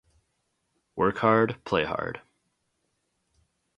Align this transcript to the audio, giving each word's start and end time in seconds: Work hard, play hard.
Work 0.95 1.19
hard, 1.19 1.63
play 1.63 1.83
hard. 1.85 2.21